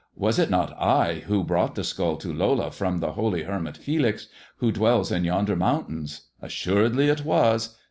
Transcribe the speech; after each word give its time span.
Was 0.15 0.39
it 0.39 0.49
not 0.49 0.75
I 0.81 1.19
who 1.27 1.43
broi^ 1.45 1.75
the 1.75 1.83
skull 1.83 2.15
to 2.17 2.33
Lola 2.33 2.71
from 2.71 2.97
the 3.01 3.11
holy 3.11 3.43
hermit 3.43 3.77
Felix, 3.77 4.29
who^ 4.59 4.73
dwell 4.73 5.05
yonder 5.05 5.55
mountains? 5.55 6.21
Assuredly 6.41 7.07
it 7.07 7.23
was. 7.23 7.77